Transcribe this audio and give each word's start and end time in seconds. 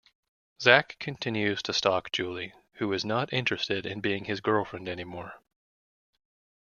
Zach 0.59 0.97
continues 0.97 1.61
to 1.61 1.73
stalk 1.73 2.11
Julie 2.11 2.55
who 2.77 2.91
is 2.91 3.05
not 3.05 3.31
interested 3.31 3.85
in 3.85 3.99
being 3.99 4.25
his 4.25 4.41
girlfriend 4.41 4.89
anymore. 4.89 5.39